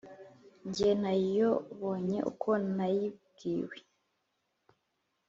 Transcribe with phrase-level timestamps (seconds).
[0.73, 3.77] Jye nayobonye ukwo nayibwiwe